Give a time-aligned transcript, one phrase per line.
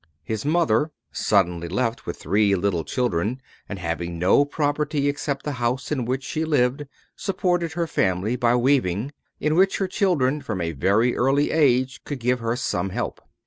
[0.23, 5.91] His mother, suddenly left with three little children, and having no property except the house
[5.91, 10.71] in which she lived, supported her family by weaving, in which her children from a
[10.71, 13.21] very early age could give her some help.